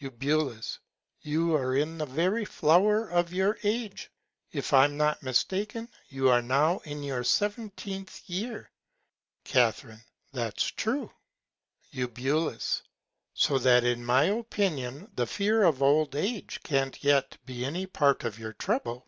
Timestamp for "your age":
3.34-4.10